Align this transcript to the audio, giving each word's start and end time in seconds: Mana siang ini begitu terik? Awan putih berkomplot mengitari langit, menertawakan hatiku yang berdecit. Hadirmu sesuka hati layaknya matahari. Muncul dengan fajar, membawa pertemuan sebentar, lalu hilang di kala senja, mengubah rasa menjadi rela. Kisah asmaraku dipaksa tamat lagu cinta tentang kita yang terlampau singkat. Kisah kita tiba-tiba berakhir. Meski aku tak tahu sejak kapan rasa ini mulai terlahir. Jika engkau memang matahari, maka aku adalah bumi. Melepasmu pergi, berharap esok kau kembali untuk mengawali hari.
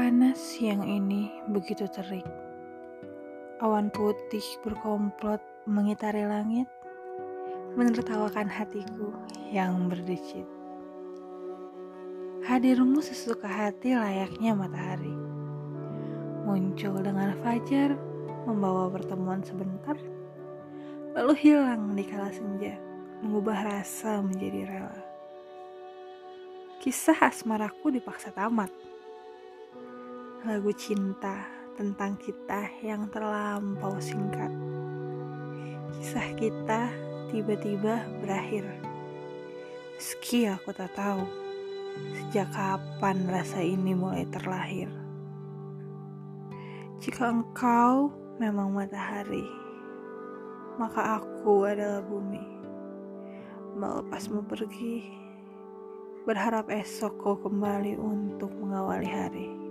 Mana 0.00 0.32
siang 0.32 0.80
ini 0.80 1.28
begitu 1.52 1.84
terik? 1.84 2.24
Awan 3.60 3.92
putih 3.92 4.40
berkomplot 4.64 5.44
mengitari 5.68 6.24
langit, 6.24 6.64
menertawakan 7.76 8.48
hatiku 8.48 9.12
yang 9.52 9.92
berdecit. 9.92 10.48
Hadirmu 12.48 13.04
sesuka 13.04 13.44
hati 13.44 13.92
layaknya 13.92 14.56
matahari. 14.56 15.12
Muncul 16.48 16.96
dengan 17.04 17.36
fajar, 17.44 17.92
membawa 18.48 18.88
pertemuan 18.88 19.44
sebentar, 19.44 20.00
lalu 21.12 21.36
hilang 21.36 21.92
di 21.92 22.08
kala 22.08 22.32
senja, 22.32 22.72
mengubah 23.20 23.68
rasa 23.68 24.24
menjadi 24.24 24.64
rela. 24.64 25.04
Kisah 26.80 27.20
asmaraku 27.20 27.92
dipaksa 27.92 28.32
tamat 28.32 28.72
lagu 30.40 30.72
cinta 30.72 31.44
tentang 31.76 32.16
kita 32.16 32.64
yang 32.80 33.12
terlampau 33.12 34.00
singkat. 34.00 34.48
Kisah 35.92 36.32
kita 36.32 36.88
tiba-tiba 37.28 38.08
berakhir. 38.24 38.64
Meski 40.00 40.48
aku 40.48 40.72
tak 40.72 40.96
tahu 40.96 41.28
sejak 42.16 42.48
kapan 42.56 43.28
rasa 43.28 43.60
ini 43.60 43.92
mulai 43.92 44.24
terlahir. 44.32 44.88
Jika 47.04 47.36
engkau 47.36 48.08
memang 48.40 48.72
matahari, 48.72 49.44
maka 50.80 51.20
aku 51.20 51.68
adalah 51.68 52.00
bumi. 52.00 52.44
Melepasmu 53.76 54.48
pergi, 54.48 55.04
berharap 56.24 56.72
esok 56.72 57.12
kau 57.20 57.36
kembali 57.36 58.00
untuk 58.00 58.48
mengawali 58.56 59.10
hari. 59.12 59.69